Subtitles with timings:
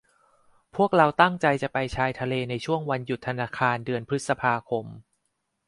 [0.75, 4.85] พวกเราตั้งใจจะไปชายทะเลในช่วงวันหยุดธนาคารเดือนพฤษภาคม